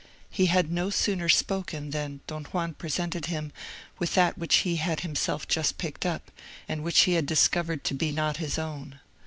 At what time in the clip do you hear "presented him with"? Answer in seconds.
2.73-4.15